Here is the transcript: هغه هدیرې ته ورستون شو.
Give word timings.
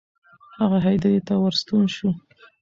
هغه 0.61 0.77
هدیرې 0.85 1.21
ته 1.27 1.33
ورستون 1.43 1.83
شو. 1.95 2.09